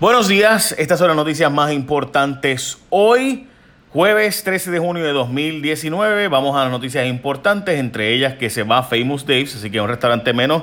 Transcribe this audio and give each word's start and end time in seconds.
Buenos 0.00 0.28
días, 0.28 0.76
estas 0.78 1.00
son 1.00 1.08
las 1.08 1.16
noticias 1.16 1.50
más 1.50 1.72
importantes 1.72 2.78
hoy, 2.88 3.48
jueves 3.90 4.44
13 4.44 4.70
de 4.70 4.78
junio 4.78 5.02
de 5.02 5.12
2019. 5.12 6.28
Vamos 6.28 6.56
a 6.56 6.62
las 6.62 6.70
noticias 6.70 7.04
importantes, 7.08 7.80
entre 7.80 8.14
ellas 8.14 8.34
que 8.34 8.48
se 8.48 8.62
va 8.62 8.84
Famous 8.84 9.26
Dave's, 9.26 9.56
así 9.56 9.70
que 9.70 9.80
un 9.80 9.88
restaurante 9.88 10.32
menos 10.32 10.62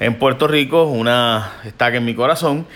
en 0.00 0.14
Puerto 0.14 0.48
Rico, 0.48 0.84
una 0.84 1.52
estaca 1.66 1.98
en 1.98 2.06
mi 2.06 2.14
corazón. 2.14 2.66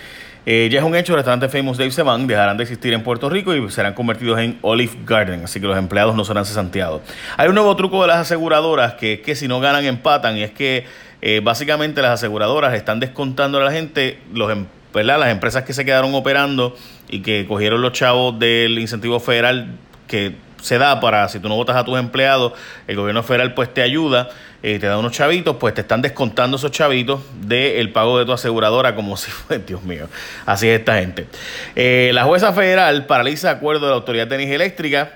Eh, 0.45 0.69
ya 0.71 0.81
es 0.81 0.85
un 0.85 0.95
hecho, 0.95 1.13
los 1.13 1.17
restaurantes 1.25 1.51
Famous 1.51 1.79
Dave's 1.79 1.95
se 1.95 2.03
van, 2.03 2.27
dejarán 2.27 2.57
de 2.57 2.63
existir 2.65 2.93
en 2.93 3.01
Puerto 3.01 3.27
Rico 3.27 3.55
y 3.55 3.71
serán 3.71 3.95
convertidos 3.95 4.37
en 4.37 4.59
Olive 4.61 4.99
Garden, 5.03 5.45
así 5.45 5.59
que 5.59 5.65
los 5.65 5.79
empleados 5.79 6.15
no 6.15 6.23
serán 6.23 6.45
cesanteados. 6.45 7.01
Hay 7.37 7.49
un 7.49 7.55
nuevo 7.55 7.75
truco 7.75 8.03
de 8.03 8.09
las 8.09 8.17
aseguradoras 8.17 8.93
que 8.93 9.13
es 9.13 9.21
que 9.21 9.33
si 9.33 9.47
no 9.47 9.59
ganan 9.59 9.83
empatan 9.83 10.37
y 10.37 10.43
es 10.43 10.51
que 10.51 10.85
eh, 11.23 11.41
básicamente 11.43 12.03
las 12.03 12.11
aseguradoras 12.11 12.75
están 12.75 12.99
descontando 12.99 13.57
a 13.57 13.63
la 13.63 13.71
gente 13.71 14.19
los 14.31 14.51
empleados 14.51 14.77
las 15.05 15.29
empresas 15.29 15.63
que 15.63 15.73
se 15.73 15.85
quedaron 15.85 16.13
operando 16.15 16.75
y 17.09 17.21
que 17.21 17.45
cogieron 17.47 17.81
los 17.81 17.91
chavos 17.93 18.37
del 18.39 18.79
incentivo 18.79 19.19
federal 19.19 19.75
que 20.07 20.35
se 20.61 20.77
da 20.77 20.99
para 20.99 21.29
si 21.29 21.39
tú 21.39 21.49
no 21.49 21.55
votas 21.55 21.75
a 21.75 21.85
tus 21.85 21.99
empleados, 21.99 22.53
el 22.87 22.95
gobierno 22.95 23.23
federal 23.23 23.53
pues 23.53 23.73
te 23.73 23.81
ayuda, 23.81 24.29
eh, 24.63 24.79
te 24.79 24.87
da 24.87 24.97
unos 24.97 25.11
chavitos, 25.11 25.57
pues 25.57 25.73
te 25.73 25.81
están 25.81 26.01
descontando 26.01 26.57
esos 26.57 26.71
chavitos 26.71 27.21
del 27.41 27.91
pago 27.91 28.17
de 28.19 28.25
tu 28.25 28.33
aseguradora 28.33 28.95
como 28.95 29.17
si 29.17 29.31
fuera, 29.31 29.63
Dios 29.65 29.83
mío, 29.83 30.07
así 30.45 30.67
es 30.67 30.79
esta 30.79 30.95
gente. 30.95 31.27
Eh, 31.75 32.11
la 32.13 32.23
jueza 32.23 32.53
federal 32.53 33.05
paraliza 33.05 33.51
acuerdo 33.51 33.85
de 33.85 33.91
la 33.91 33.95
Autoridad 33.95 34.27
de 34.27 34.35
Energía 34.35 34.55
Eléctrica, 34.55 35.13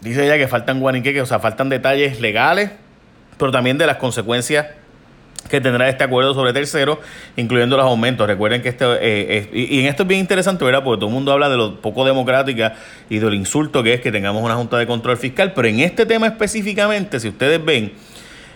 dice 0.00 0.24
ella 0.24 0.36
que 0.36 0.48
faltan 0.48 0.80
guaniqueques, 0.80 1.22
o 1.22 1.26
sea, 1.26 1.38
faltan 1.38 1.68
detalles 1.68 2.20
legales, 2.20 2.70
pero 3.36 3.50
también 3.50 3.78
de 3.78 3.86
las 3.86 3.96
consecuencias 3.96 4.66
que 5.48 5.60
tendrá 5.60 5.88
este 5.88 6.04
acuerdo 6.04 6.34
sobre 6.34 6.52
terceros, 6.52 6.98
incluyendo 7.36 7.76
los 7.76 7.86
aumentos. 7.86 8.26
Recuerden 8.26 8.62
que 8.62 8.68
este, 8.68 8.84
eh, 9.00 9.48
y, 9.52 9.80
en 9.80 9.86
esto 9.86 10.02
es 10.04 10.08
bien 10.08 10.20
interesante, 10.20 10.64
¿verdad? 10.64 10.84
Porque 10.84 11.00
todo 11.00 11.08
el 11.08 11.14
mundo 11.14 11.32
habla 11.32 11.48
de 11.48 11.56
lo 11.56 11.80
poco 11.80 12.04
democrática 12.04 12.74
y 13.08 13.18
del 13.18 13.34
insulto 13.34 13.82
que 13.82 13.94
es 13.94 14.00
que 14.00 14.12
tengamos 14.12 14.42
una 14.42 14.54
Junta 14.54 14.78
de 14.78 14.86
Control 14.86 15.16
Fiscal, 15.16 15.52
pero 15.54 15.68
en 15.68 15.80
este 15.80 16.06
tema 16.06 16.26
específicamente, 16.26 17.18
si 17.18 17.28
ustedes 17.28 17.64
ven, 17.64 17.92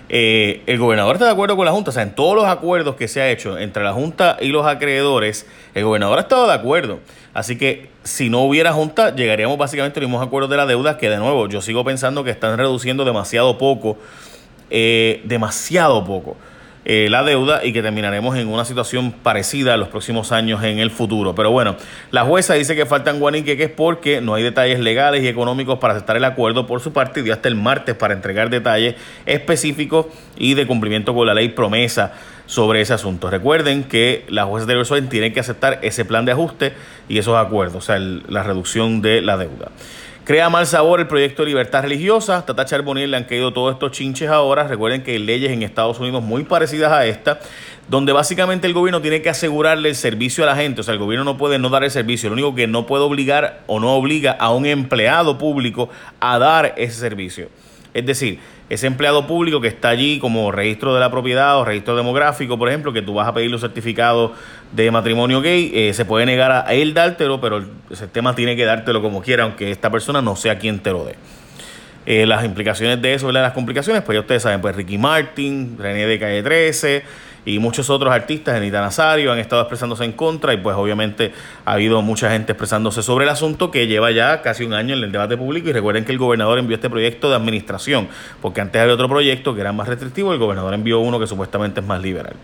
eh, 0.09 0.63
el 0.67 0.79
gobernador 0.79 1.15
está 1.17 1.25
de 1.25 1.33
acuerdo 1.33 1.57
con 1.57 1.65
la 1.65 1.73
Junta, 1.73 1.91
o 1.91 1.93
sea, 1.93 2.03
en 2.03 2.15
todos 2.15 2.37
los 2.37 2.45
acuerdos 2.45 2.97
que 2.97 3.09
se 3.09 3.23
ha 3.23 3.31
hecho 3.31 3.59
entre 3.59 3.83
la 3.83 3.93
Junta 3.93 4.37
y 4.41 4.49
los 4.49 4.67
acreedores, 4.67 5.47
el 5.75 5.85
gobernador 5.85 6.19
ha 6.19 6.23
estado 6.23 6.47
de 6.47 6.53
acuerdo. 6.53 6.99
Así 7.33 7.57
que 7.57 7.89
si 8.03 8.29
no 8.29 8.43
hubiera 8.43 8.73
Junta, 8.73 9.15
llegaríamos 9.15 9.57
básicamente 9.57 10.01
a 10.01 10.03
los 10.03 10.11
mismos 10.11 10.27
acuerdos 10.27 10.51
de 10.51 10.59
la 10.59 10.67
deuda, 10.67 10.99
que 10.99 11.09
de 11.09 11.17
nuevo, 11.17 11.49
yo 11.49 11.63
sigo 11.63 11.83
pensando 11.83 12.25
que 12.25 12.31
están 12.31 12.59
reduciendo 12.59 13.07
demasiado 13.07 13.57
poco, 13.57 13.97
eh, 14.69 15.23
demasiado 15.25 16.05
poco 16.05 16.37
eh, 16.85 17.09
la 17.11 17.23
deuda 17.23 17.65
y 17.65 17.73
que 17.73 17.81
terminaremos 17.81 18.37
en 18.37 18.49
una 18.49 18.65
situación 18.65 19.13
parecida 19.13 19.77
los 19.77 19.89
próximos 19.89 20.33
años 20.33 20.65
en 20.65 20.79
el 20.79 20.91
futuro. 20.91 21.35
Pero 21.35 21.51
bueno, 21.51 21.77
la 22.11 22.25
jueza 22.25 22.55
dice 22.55 22.75
que 22.75 22.87
faltan 22.87 23.21
guaniqueques 23.21 23.71
porque 23.71 24.21
no 24.21 24.35
hay 24.35 24.43
detalles 24.43 24.81
legales 24.81 25.23
y 25.23 25.29
económicos 25.29 25.79
para 25.79 25.95
aceptar 25.95 26.17
el 26.17 26.25
acuerdo 26.25 26.67
por 26.67 26.81
su 26.81 26.93
parte 26.93 27.23
dio 27.23 27.33
hasta 27.33 27.49
el 27.49 27.55
martes 27.55 27.95
para 27.95 28.15
entregar 28.15 28.51
detalles 28.51 28.97
específicos 29.27 30.07
y 30.37 30.55
de 30.55 30.67
cumplimiento 30.67 31.15
con 31.15 31.27
la 31.27 31.35
ley 31.35 31.51
promesa 31.51 32.15
sobre 32.47 32.81
ese 32.81 32.95
asunto. 32.95 33.31
Recuerden 33.31 33.85
que 33.85 34.25
la 34.29 34.45
jueza 34.45 34.67
de 34.67 34.85
Suárez 34.85 35.09
tiene 35.09 35.33
que 35.33 35.41
aceptar 35.41 35.79
ese 35.83 36.05
plan 36.05 36.25
de 36.25 36.33
ajuste 36.33 36.73
y 37.09 37.19
esos 37.19 37.37
acuerdos, 37.37 37.77
o 37.77 37.87
sea, 37.87 37.99
la 37.99 38.43
reducción 38.43 39.03
de 39.03 39.23
la 39.23 39.37
deuda. 39.37 39.71
Crea 40.25 40.49
mal 40.49 40.69
sabor 40.69 41.01
el 41.01 41.09
proyecto 41.09 41.43
de 41.43 41.49
libertad 41.49 41.83
religiosa. 41.83 42.47
Tata 42.47 42.65
Charbonnier 42.65 43.09
le 43.09 43.17
han 43.17 43.25
caído 43.25 43.53
todos 43.53 43.73
estos 43.73 43.91
chinches 43.91 44.31
ahora. 44.31 44.69
Recuerden 44.69 45.03
que 45.03 45.11
hay 45.11 45.19
leyes 45.19 45.51
en 45.51 45.65
Estados 45.65 45.99
Unidos 45.99 46.23
muy 46.23 46.45
parecidas 46.45 46.93
a 46.93 47.07
esta, 47.07 47.41
donde 47.89 48.13
básicamente 48.13 48.69
el 48.69 48.73
gobierno 48.73 49.03
tiene 49.03 49.21
que 49.21 49.31
asegurarle 49.31 49.89
el 49.89 49.97
servicio 49.97 50.45
a 50.45 50.47
la 50.47 50.55
gente. 50.55 50.81
O 50.81 50.85
sea, 50.85 50.95
el 50.95 51.01
gobierno 51.01 51.25
no 51.25 51.37
puede 51.37 51.59
no 51.59 51.71
dar 51.71 51.83
el 51.83 51.91
servicio. 51.91 52.29
Lo 52.29 52.35
único 52.35 52.55
que 52.55 52.69
no 52.69 52.87
puede 52.87 53.03
obligar 53.03 53.65
o 53.67 53.81
no 53.81 53.97
obliga 53.97 54.31
a 54.31 54.53
un 54.53 54.65
empleado 54.65 55.39
público 55.39 55.89
a 56.21 56.39
dar 56.39 56.75
ese 56.77 57.01
servicio. 57.01 57.49
Es 57.95 58.07
decir, 58.07 58.39
ese 58.71 58.87
empleado 58.87 59.27
público 59.27 59.61
que 59.61 59.69
está 59.69 59.91
allí 59.91 60.19
como 60.19 60.51
registro 60.51 60.95
de 60.95 61.01
la 61.01 61.11
propiedad 61.11 61.59
o 61.59 61.65
registro 61.65 61.95
demográfico, 61.95 62.59
por 62.59 62.69
ejemplo, 62.69 62.93
que 62.93 63.03
tú 63.03 63.15
vas 63.15 63.29
a 63.29 63.35
pedir 63.35 63.51
los 63.51 63.61
certificados 63.61 64.33
de 64.73 64.91
matrimonio 64.91 65.43
gay, 65.43 65.71
eh, 65.75 65.93
se 65.93 66.05
puede 66.05 66.25
negar 66.25 66.53
a 66.53 66.73
él 66.73 66.95
dártelo, 66.95 67.41
pero 67.41 67.59
el 67.59 67.67
sistema 67.93 68.35
tiene 68.35 68.57
que 68.57 68.65
dártelo 68.65 69.03
como 69.03 69.21
quiera, 69.21 69.45
aunque 69.45 69.71
esta 69.71 69.91
persona 69.91 70.23
no 70.23 70.37
sea 70.37 70.59
quien 70.59 70.81
te 70.81 70.91
lo 70.91 71.05
dé. 71.05 71.17
Eh, 72.07 72.27
las 72.27 72.45
implicaciones 72.45 73.01
de 73.01 73.15
eso, 73.15 73.31
las 73.31 73.53
complicaciones, 73.53 74.03
pues 74.03 74.17
ya 74.17 74.21
ustedes 74.21 74.43
saben, 74.43 74.61
pues 74.61 74.75
Ricky 74.75 74.99
Martin, 74.99 75.77
René 75.79 76.07
de 76.07 76.19
Calle 76.19 76.43
13, 76.43 77.05
y 77.45 77.59
muchos 77.59 77.91
otros 77.91 78.13
artistas, 78.13 78.55
Anita 78.57 78.81
Nazario, 78.81 79.33
han 79.33 79.39
estado 79.39 79.63
expresándose 79.63 80.05
en 80.05 80.13
contra 80.13 80.55
y 80.55 80.59
pues 80.59 80.77
obviamente 80.77 81.33
ha 81.65 81.73
habido 81.73 82.01
mucha 82.03 82.31
gente 82.31 82.53
expresándose 82.53 83.03
sobre 83.03 83.25
el 83.25 83.31
asunto 83.31 83.71
que 83.71 83.87
lleva 83.87 84.11
ya 84.11 84.43
casi 84.43 84.65
un 84.65 84.75
año 84.75 84.95
en 84.95 85.05
el 85.05 85.13
debate 85.13 85.37
público 85.37 85.69
y 85.69 85.73
recuerden 85.73 86.05
que 86.05 86.13
el 86.13 86.19
gobernador 86.19 86.59
envió 86.59 86.77
este 86.77 86.91
proyecto 86.91 87.31
de 87.31 87.37
administración, 87.37 88.09
porque 88.41 88.61
antes 88.61 88.81
había 88.81 88.95
otro 88.95 89.09
proyecto 89.09 89.55
que 89.55 89.61
era 89.61 89.73
más 89.73 89.89
restrictivo, 89.89 90.33
el 90.33 90.39
gobernador 90.39 90.75
envió 90.75 91.01
uno 91.01 91.19
que 91.19 91.27
supuestamente 91.27 91.81
es 91.81 91.87
más 91.87 92.01
liberal. 92.01 92.35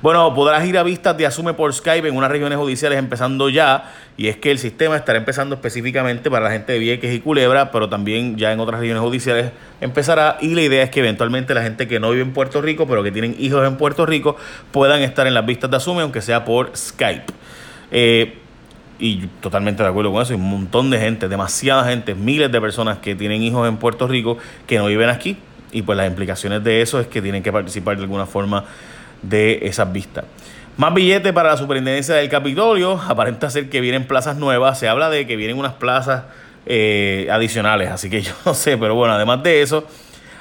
Bueno, 0.00 0.32
podrás 0.32 0.64
ir 0.64 0.78
a 0.78 0.84
vistas 0.84 1.16
de 1.16 1.26
Asume 1.26 1.54
por 1.54 1.74
Skype 1.74 2.06
en 2.06 2.16
unas 2.16 2.30
regiones 2.30 2.56
judiciales 2.56 3.00
empezando 3.00 3.48
ya. 3.48 3.92
Y 4.16 4.28
es 4.28 4.36
que 4.36 4.52
el 4.52 4.58
sistema 4.58 4.96
estará 4.96 5.18
empezando 5.18 5.56
específicamente 5.56 6.30
para 6.30 6.44
la 6.44 6.52
gente 6.52 6.72
de 6.72 6.78
Vieques 6.78 7.12
y 7.12 7.18
Culebra, 7.18 7.72
pero 7.72 7.88
también 7.88 8.36
ya 8.36 8.52
en 8.52 8.60
otras 8.60 8.78
regiones 8.78 9.02
judiciales 9.02 9.50
empezará. 9.80 10.38
Y 10.40 10.54
la 10.54 10.62
idea 10.62 10.84
es 10.84 10.90
que 10.90 11.00
eventualmente 11.00 11.52
la 11.52 11.62
gente 11.62 11.88
que 11.88 11.98
no 11.98 12.10
vive 12.10 12.22
en 12.22 12.32
Puerto 12.32 12.62
Rico, 12.62 12.86
pero 12.86 13.02
que 13.02 13.10
tienen 13.10 13.34
hijos 13.40 13.66
en 13.66 13.76
Puerto 13.76 14.06
Rico, 14.06 14.36
puedan 14.70 15.02
estar 15.02 15.26
en 15.26 15.34
las 15.34 15.44
vistas 15.44 15.68
de 15.68 15.76
Asume, 15.78 16.02
aunque 16.02 16.22
sea 16.22 16.44
por 16.44 16.76
Skype. 16.76 17.32
Eh, 17.90 18.38
y 19.00 19.26
totalmente 19.40 19.82
de 19.82 19.88
acuerdo 19.88 20.12
con 20.12 20.22
eso. 20.22 20.32
Hay 20.32 20.38
un 20.38 20.48
montón 20.48 20.90
de 20.90 21.00
gente, 21.00 21.28
demasiada 21.28 21.84
gente, 21.84 22.14
miles 22.14 22.52
de 22.52 22.60
personas 22.60 22.98
que 22.98 23.16
tienen 23.16 23.42
hijos 23.42 23.68
en 23.68 23.76
Puerto 23.78 24.06
Rico 24.06 24.38
que 24.68 24.78
no 24.78 24.86
viven 24.86 25.08
aquí. 25.08 25.36
Y 25.72 25.82
pues 25.82 25.98
las 25.98 26.06
implicaciones 26.06 26.62
de 26.62 26.82
eso 26.82 27.00
es 27.00 27.08
que 27.08 27.20
tienen 27.20 27.42
que 27.42 27.52
participar 27.52 27.96
de 27.96 28.02
alguna 28.02 28.26
forma 28.26 28.64
de 29.22 29.60
esas 29.62 29.92
vistas. 29.92 30.24
Más 30.78 30.94
billetes 30.94 31.32
para 31.32 31.50
la 31.50 31.56
superintendencia 31.56 32.14
del 32.14 32.28
Capitolio. 32.28 33.00
Aparenta 33.08 33.50
ser 33.50 33.68
que 33.68 33.80
vienen 33.80 34.06
plazas 34.06 34.36
nuevas. 34.36 34.78
Se 34.78 34.86
habla 34.86 35.10
de 35.10 35.26
que 35.26 35.34
vienen 35.34 35.58
unas 35.58 35.72
plazas 35.72 36.22
eh, 36.66 37.26
adicionales. 37.32 37.90
Así 37.90 38.08
que 38.08 38.22
yo 38.22 38.32
no 38.46 38.54
sé. 38.54 38.78
Pero 38.78 38.94
bueno, 38.94 39.14
además 39.14 39.42
de 39.42 39.62
eso, 39.62 39.84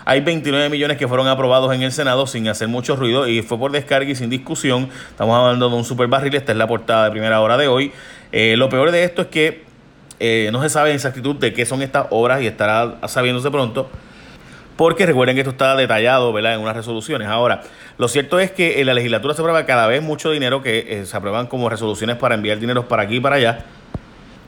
hay 0.06 0.22
29 0.22 0.70
millones 0.70 0.98
que 0.98 1.08
fueron 1.08 1.28
aprobados 1.28 1.74
en 1.74 1.82
el 1.82 1.92
Senado 1.92 2.28
sin 2.28 2.48
hacer 2.48 2.68
mucho 2.68 2.96
ruido. 2.96 3.28
Y 3.28 3.42
fue 3.42 3.58
por 3.58 3.72
descarga 3.72 4.12
y 4.12 4.16
sin 4.16 4.30
discusión. 4.30 4.90
Estamos 5.10 5.36
hablando 5.36 5.70
de 5.70 5.76
un 5.76 5.84
super 5.84 6.08
barril. 6.08 6.36
Esta 6.36 6.52
es 6.52 6.58
la 6.60 6.68
portada 6.68 7.06
de 7.06 7.12
primera 7.12 7.42
hora 7.42 7.58
de 7.58 7.68
hoy. 7.68 7.92
Eh, 8.32 8.56
lo 8.58 8.70
peor 8.70 8.92
de 8.92 9.06
esto 9.06 9.24
es 9.24 9.28
que 9.30 9.64
eh, 10.20 10.50
no 10.52 10.62
se 10.62 10.70
sabe 10.70 10.92
en 10.92 10.98
exactitud 10.98 11.36
de 11.38 11.52
qué 11.52 11.66
son 11.66 11.82
estas 11.82 12.06
obras 12.12 12.44
y 12.44 12.48
estará 12.48 12.98
sabiéndose 13.08 13.50
pronto 13.50 13.90
porque 14.78 15.06
recuerden 15.06 15.36
que 15.36 15.42
esto 15.42 15.52
está 15.52 15.76
detallado 15.76 16.32
¿verdad? 16.32 16.54
en 16.54 16.62
unas 16.62 16.76
resoluciones. 16.76 17.28
Ahora, 17.28 17.64
lo 17.98 18.08
cierto 18.08 18.40
es 18.40 18.52
que 18.52 18.80
en 18.80 18.86
la 18.86 18.94
legislatura 18.94 19.34
se 19.34 19.42
aprueba 19.42 19.66
cada 19.66 19.88
vez 19.88 20.04
mucho 20.04 20.32
dinero 20.32 20.62
que 20.62 20.86
eh, 20.88 21.06
se 21.06 21.18
aprueban 21.18 21.48
como 21.48 21.68
resoluciones 21.68 22.16
para 22.16 22.36
enviar 22.36 22.60
dinero 22.60 22.88
para 22.88 23.04
aquí 23.04 23.16
y 23.16 23.20
para 23.20 23.38
allá. 23.38 23.66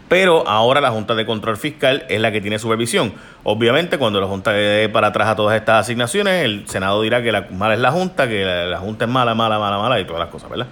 Pero 0.07 0.47
ahora 0.47 0.81
la 0.81 0.89
Junta 0.89 1.13
de 1.13 1.25
Control 1.25 1.57
Fiscal 1.57 2.05
es 2.09 2.19
la 2.19 2.31
que 2.31 2.41
tiene 2.41 2.57
supervisión. 2.57 3.13
Obviamente, 3.43 3.97
cuando 3.97 4.19
la 4.19 4.27
Junta 4.27 4.51
dé 4.51 4.89
para 4.89 5.07
atrás 5.07 5.29
a 5.29 5.35
todas 5.35 5.55
estas 5.55 5.81
asignaciones, 5.85 6.45
el 6.45 6.67
Senado 6.67 7.01
dirá 7.01 7.21
que 7.21 7.31
la 7.31 7.47
mala 7.51 7.75
es 7.75 7.79
la 7.79 7.91
Junta, 7.91 8.27
que 8.27 8.43
la, 8.43 8.77
Junta 8.79 9.05
es 9.05 9.11
mala, 9.11 9.35
mala, 9.35 9.59
mala, 9.59 9.77
mala 9.77 9.99
y 9.99 10.05
todas 10.05 10.19
las 10.19 10.29
cosas, 10.29 10.49
¿verdad? 10.49 10.67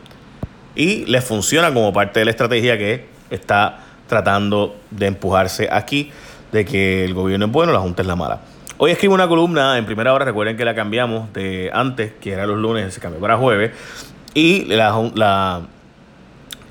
Y 0.76 1.06
les 1.06 1.24
funciona 1.24 1.72
como 1.72 1.94
parte 1.94 2.20
de 2.20 2.26
la 2.26 2.32
estrategia 2.32 2.80
que 2.80 3.06
está 3.30 3.80
tratando 4.08 4.76
de 4.90 5.06
empujarse 5.06 5.70
aquí, 5.72 6.12
de 6.52 6.66
que 6.66 7.06
el 7.06 7.14
gobierno 7.14 7.46
es 7.46 7.52
bueno, 7.52 7.74
la 7.74 7.80
Junta 7.80 8.02
es 8.02 8.08
la 8.08 8.16
mala. 8.16 8.40
Hoy 8.80 8.92
escribo 8.92 9.16
una 9.16 9.28
columna 9.28 9.80
en 9.80 9.88
primera 9.88 10.14
hora, 10.14 10.24
recuerden 10.24 10.56
que 10.56 10.64
la 10.64 10.76
cambiamos 10.76 11.34
de 11.34 11.72
antes, 11.74 12.14
que 12.22 12.34
era 12.34 12.46
los 12.46 12.60
lunes, 12.60 12.94
se 12.94 13.02
cambió 13.02 13.20
para 13.20 13.36
jueves. 13.36 13.72
Y 14.36 14.66
la, 14.66 15.64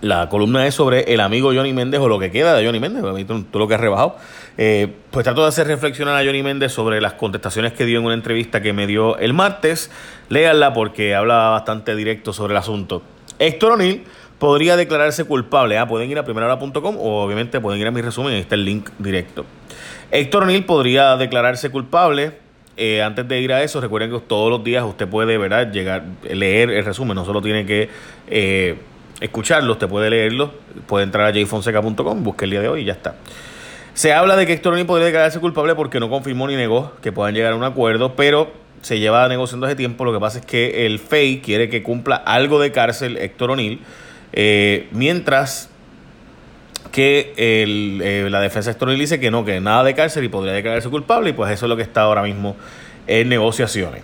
la, 0.03 0.29
columna 0.29 0.69
es 0.69 0.75
sobre 0.77 1.13
el 1.13 1.19
amigo 1.19 1.53
Johnny 1.53 1.73
Méndez 1.73 1.99
o 2.01 2.07
lo 2.07 2.21
que 2.21 2.31
queda 2.31 2.55
de 2.55 2.65
Johnny 2.65 2.79
Méndez, 2.79 3.03
todo 3.27 3.59
lo 3.59 3.67
que 3.67 3.75
ha 3.75 3.79
rebajado. 3.79 4.15
Eh, 4.57 4.95
pues 5.11 5.25
trato 5.25 5.43
de 5.43 5.49
hacer 5.49 5.67
reflexionar 5.67 6.17
a 6.17 6.25
Johnny 6.25 6.45
Méndez 6.45 6.71
sobre 6.71 7.01
las 7.01 7.15
contestaciones 7.15 7.73
que 7.73 7.85
dio 7.85 7.99
en 7.99 8.05
una 8.05 8.15
entrevista 8.15 8.63
que 8.63 8.73
me 8.73 8.87
dio 8.87 9.19
el 9.19 9.35
martes. 9.35 9.91
Léanla 10.29 10.75
porque 10.75 11.17
habla 11.17 11.49
bastante 11.49 11.97
directo 11.97 12.33
sobre 12.33 12.53
el 12.53 12.59
asunto. 12.59 13.03
Héctor 13.39 13.73
O'Neill 13.73 14.05
podría 14.39 14.77
declararse 14.77 15.25
culpable. 15.25 15.79
Ah, 15.79 15.87
pueden 15.87 16.11
ir 16.11 16.19
a 16.19 16.25
primerahora.com 16.25 16.97
o 16.99 17.23
obviamente 17.23 17.61
pueden 17.61 17.81
ir 17.81 17.87
a 17.87 17.91
mi 17.91 18.03
resumen, 18.03 18.35
ahí 18.35 18.41
está 18.41 18.55
el 18.55 18.65
link 18.65 18.91
directo. 18.99 19.45
Héctor 20.11 20.45
O'Neill 20.45 20.65
podría 20.65 21.17
declararse 21.17 21.71
culpable. 21.71 22.33
Eh, 22.79 23.03
antes 23.03 23.27
de 23.27 23.41
ir 23.41 23.55
a 23.55 23.63
eso, 23.63 23.81
recuerden 23.81 24.11
que 24.11 24.21
todos 24.21 24.51
los 24.51 24.63
días 24.63 24.85
usted 24.85 25.09
puede 25.09 25.39
¿verdad? 25.39 25.73
llegar, 25.73 26.05
leer 26.23 26.71
el 26.71 26.85
resumen, 26.85 27.15
no 27.15 27.25
solo 27.25 27.41
tiene 27.41 27.65
que 27.65 27.89
eh, 28.29 28.77
escucharlo, 29.19 29.73
usted 29.73 29.89
puede 29.89 30.11
leerlo, 30.11 30.53
puede 30.87 31.05
entrar 31.05 31.27
a 31.27 31.33
jfonseca.com, 31.33 32.23
busque 32.23 32.45
el 32.45 32.51
día 32.51 32.61
de 32.61 32.69
hoy 32.69 32.83
y 32.83 32.85
ya 32.85 32.93
está. 32.93 33.15
Se 33.95 34.13
habla 34.13 34.37
de 34.37 34.47
que 34.47 34.53
Héctor 34.53 34.75
O'Neill 34.75 34.87
podría 34.87 35.07
declararse 35.07 35.41
culpable 35.41 35.75
porque 35.75 36.01
no 36.01 36.11
confirmó 36.11 36.47
ni 36.49 36.55
negó 36.55 36.93
que 37.01 37.13
puedan 37.13 37.35
llegar 37.35 37.55
a 37.55 37.57
un 37.57 37.65
acuerdo, 37.65 38.15
pero 38.15 38.53
se 38.83 38.99
lleva 38.99 39.29
negociando 39.29 39.67
hace 39.67 39.77
tiempo. 39.77 40.05
Lo 40.05 40.13
que 40.13 40.21
pasa 40.21 40.39
es 40.39 40.47
que 40.47 40.87
el 40.87 40.99
FEI 40.99 41.41
quiere 41.41 41.69
que 41.69 41.83
cumpla 41.83 42.17
algo 42.17 42.61
de 42.61 42.73
cárcel 42.73 43.17
Héctor 43.17 43.53
O'Neill, 43.53 43.81
eh, 44.33 44.89
mientras 44.93 45.71
que 46.93 47.35
el, 47.37 48.31
la 48.33 48.41
defensa 48.41 48.71
exterior 48.71 48.99
dice 48.99 49.21
que 49.21 49.31
no, 49.31 49.45
que 49.45 49.61
nada 49.61 49.85
de 49.85 49.95
cárcel 49.95 50.25
y 50.25 50.29
podría 50.29 50.55
declararse 50.55 50.89
culpable 50.89 51.31
y 51.31 51.33
pues 51.33 51.53
eso 51.53 51.67
es 51.67 51.69
lo 51.69 51.77
que 51.77 51.83
está 51.83 52.03
ahora 52.03 52.23
mismo 52.23 52.57
en 53.07 53.29
negociaciones. 53.29 54.03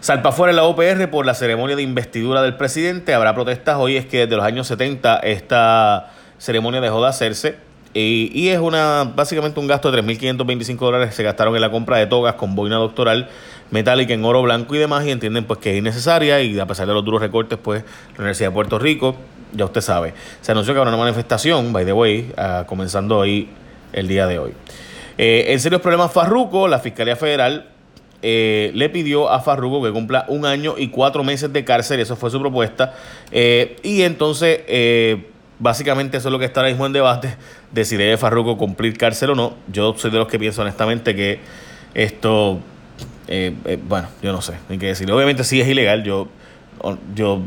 Salpa 0.00 0.32
fuera 0.32 0.52
la 0.54 0.64
OPR 0.64 1.10
por 1.10 1.26
la 1.26 1.34
ceremonia 1.34 1.76
de 1.76 1.82
investidura 1.82 2.40
del 2.40 2.56
presidente. 2.56 3.12
Habrá 3.12 3.34
protestas. 3.34 3.76
Hoy 3.78 3.98
es 3.98 4.06
que 4.06 4.20
desde 4.20 4.36
los 4.36 4.44
años 4.46 4.66
70 4.66 5.18
esta 5.18 6.12
ceremonia 6.38 6.80
dejó 6.80 7.02
de 7.02 7.08
hacerse. 7.08 7.56
Y, 7.92 8.48
es 8.48 8.60
una 8.60 9.12
básicamente 9.16 9.58
un 9.58 9.66
gasto 9.66 9.90
de 9.90 10.02
3.525 10.02 10.78
dólares 10.78 11.08
que 11.08 11.14
se 11.16 11.22
gastaron 11.24 11.54
en 11.56 11.60
la 11.60 11.70
compra 11.70 11.98
de 11.98 12.06
togas 12.06 12.34
con 12.34 12.54
boina 12.54 12.76
doctoral 12.76 13.28
metálica 13.72 14.14
en 14.14 14.24
oro 14.24 14.42
blanco 14.42 14.74
y 14.74 14.78
demás. 14.78 15.04
Y 15.04 15.10
entienden 15.10 15.44
pues 15.44 15.58
que 15.58 15.72
es 15.72 15.78
innecesaria. 15.78 16.40
Y 16.40 16.58
a 16.60 16.66
pesar 16.66 16.86
de 16.86 16.94
los 16.94 17.04
duros 17.04 17.20
recortes, 17.20 17.58
pues 17.60 17.82
la 18.12 18.18
Universidad 18.18 18.50
de 18.50 18.54
Puerto 18.54 18.78
Rico, 18.78 19.16
ya 19.52 19.64
usted 19.64 19.80
sabe, 19.80 20.14
se 20.40 20.52
anunció 20.52 20.72
que 20.74 20.78
habrá 20.78 20.90
una 20.90 20.98
manifestación, 20.98 21.72
by 21.72 21.84
the 21.84 21.92
way, 21.92 22.32
ah, 22.36 22.64
comenzando 22.66 23.18
hoy 23.18 23.48
el 23.92 24.06
día 24.06 24.26
de 24.26 24.38
hoy. 24.38 24.52
Eh, 25.18 25.52
en 25.52 25.60
serios 25.60 25.80
problemas 25.80 26.12
Farruco, 26.12 26.68
la 26.68 26.78
Fiscalía 26.78 27.16
Federal 27.16 27.68
eh, 28.22 28.70
le 28.74 28.88
pidió 28.88 29.28
a 29.28 29.40
Farruko 29.40 29.82
que 29.82 29.90
cumpla 29.90 30.24
un 30.28 30.46
año 30.46 30.74
y 30.78 30.88
cuatro 30.88 31.24
meses 31.24 31.52
de 31.52 31.64
cárcel, 31.64 32.00
eso 32.00 32.16
fue 32.16 32.30
su 32.30 32.40
propuesta. 32.40 32.94
Eh, 33.32 33.76
y 33.82 34.02
entonces, 34.02 34.60
básicamente 35.60 36.16
eso 36.16 36.28
es 36.28 36.32
lo 36.32 36.38
que 36.40 36.46
está 36.46 36.60
ahora 36.60 36.70
mismo 36.70 36.86
en 36.86 36.92
debate, 36.92 37.36
de 37.70 37.84
si 37.84 37.96
debe 37.96 38.16
Farruko 38.16 38.56
cumplir 38.58 38.98
cárcel 38.98 39.30
o 39.30 39.34
no. 39.36 39.54
Yo 39.72 39.94
soy 39.96 40.10
de 40.10 40.18
los 40.18 40.26
que 40.26 40.38
pienso 40.38 40.62
honestamente 40.62 41.14
que 41.14 41.38
esto, 41.94 42.58
bueno, 43.86 44.08
yo 44.22 44.32
no 44.32 44.42
sé, 44.42 44.54
hay 44.68 44.78
que 44.78 44.86
decir. 44.86 45.10
Obviamente 45.12 45.44
sí 45.44 45.60
es 45.60 45.68
ilegal, 45.68 46.02
yo, 46.02 46.28
yo 47.14 47.42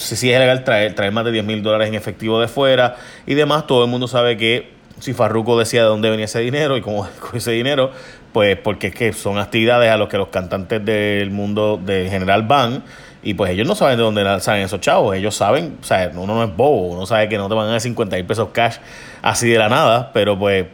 si 0.00 0.16
sí 0.16 0.30
es 0.30 0.36
ilegal 0.36 0.64
traer, 0.64 0.94
traer 0.94 1.12
más 1.12 1.24
de 1.24 1.32
10 1.32 1.44
mil 1.44 1.62
dólares 1.62 1.88
en 1.88 1.94
efectivo 1.94 2.40
de 2.40 2.48
fuera 2.48 2.96
y 3.26 3.34
demás, 3.34 3.66
todo 3.66 3.84
el 3.84 3.90
mundo 3.90 4.08
sabe 4.08 4.36
que 4.36 4.70
si 4.98 5.12
Farruko 5.12 5.58
decía 5.58 5.82
de 5.82 5.88
dónde 5.88 6.10
venía 6.10 6.24
ese 6.24 6.40
dinero 6.40 6.76
y 6.76 6.80
cómo 6.80 7.06
ese 7.34 7.52
dinero, 7.52 7.90
pues 8.32 8.56
porque 8.56 8.88
es 8.88 8.94
que 8.94 9.12
son 9.12 9.38
actividades 9.38 9.90
a 9.90 9.96
los 9.96 10.08
que 10.08 10.16
los 10.16 10.28
cantantes 10.28 10.84
del 10.84 11.30
mundo 11.30 11.80
de 11.82 12.08
general 12.08 12.42
van 12.42 12.82
y 13.22 13.34
pues 13.34 13.50
ellos 13.50 13.66
no 13.66 13.74
saben 13.74 13.96
de 13.96 14.02
dónde 14.02 14.40
salen 14.40 14.62
esos 14.62 14.80
chavos, 14.80 15.14
ellos 15.14 15.34
saben, 15.34 15.78
o 15.80 15.84
sea, 15.84 16.10
uno 16.14 16.34
no 16.34 16.44
es 16.44 16.56
bobo, 16.56 16.88
uno 16.88 17.06
sabe 17.06 17.28
que 17.28 17.36
no 17.36 17.48
te 17.48 17.54
van 17.54 17.68
a 17.68 17.72
dar 17.72 17.80
50 17.80 18.16
mil 18.16 18.24
pesos 18.24 18.48
cash 18.52 18.76
así 19.22 19.48
de 19.48 19.58
la 19.58 19.68
nada, 19.68 20.10
pero 20.12 20.38
pues, 20.38 20.66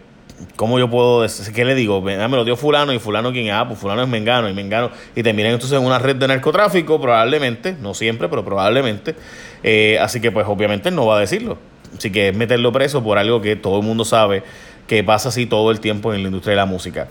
¿cómo 0.55 0.79
yo 0.79 0.89
puedo 0.89 1.23
decir? 1.23 1.53
¿Qué 1.53 1.65
le 1.65 1.75
digo? 1.75 2.01
Me, 2.01 2.17
lo 2.29 2.45
dio 2.45 2.57
fulano 2.57 2.93
y 2.93 2.99
fulano 2.99 3.33
quien, 3.33 3.51
ah, 3.51 3.67
pues 3.67 3.81
fulano 3.81 4.03
es 4.03 4.09
mengano 4.09 4.49
y 4.49 4.55
mengano, 4.55 4.91
y 5.15 5.23
terminan 5.23 5.53
entonces 5.53 5.79
en 5.79 5.85
una 5.85 5.99
red 5.99 6.17
de 6.17 6.29
narcotráfico, 6.29 7.01
probablemente, 7.01 7.77
no 7.81 7.95
siempre, 7.95 8.29
pero 8.29 8.45
probablemente, 8.45 9.17
eh, 9.63 9.99
así 10.01 10.21
que 10.21 10.31
pues 10.31 10.47
obviamente 10.47 10.91
no 10.91 11.07
va 11.07 11.17
a 11.17 11.21
decirlo, 11.21 11.59
así 11.97 12.13
que 12.13 12.29
es 12.29 12.37
meterlo 12.37 12.71
preso 12.71 13.03
por 13.03 13.19
algo 13.19 13.41
que 13.41 13.57
todo 13.57 13.81
el 13.81 13.85
mundo 13.85 14.05
sabe 14.05 14.45
que 14.87 15.03
pasa 15.03 15.31
así 15.31 15.47
todo 15.47 15.71
el 15.71 15.81
tiempo 15.81 16.15
en 16.15 16.23
la 16.23 16.29
industria 16.29 16.53
de 16.53 16.57
la 16.57 16.67
música. 16.67 17.09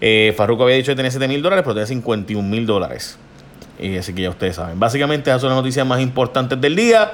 Eh, 0.00 0.32
Farruko 0.36 0.62
había 0.62 0.76
dicho 0.76 0.92
que 0.92 0.96
tenía 0.96 1.10
7 1.10 1.28
mil 1.28 1.42
dólares, 1.42 1.62
pero 1.62 1.74
tiene 1.74 1.86
51 1.86 2.48
mil 2.48 2.64
dólares. 2.64 3.18
Y 3.80 3.96
así 3.96 4.12
que 4.12 4.22
ya 4.22 4.30
ustedes 4.30 4.56
saben. 4.56 4.78
Básicamente 4.78 5.30
esas 5.30 5.40
son 5.40 5.50
las 5.50 5.56
noticias 5.56 5.86
más 5.86 6.00
importantes 6.00 6.60
del 6.60 6.76
día. 6.76 7.12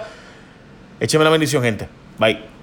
Écheme 0.99 1.25
la 1.25 1.31
bendición, 1.31 1.63
gente. 1.63 1.89
Bye. 2.19 2.56